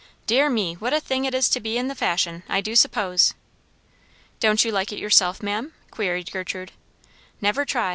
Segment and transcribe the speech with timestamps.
[0.25, 0.73] Dear me!
[0.73, 3.35] what a thing it is to be in the fashion, I do suppose."
[4.39, 6.71] "Don't you like it yourself, ma'am?" queried Gertrude.
[7.39, 7.89] "Never try.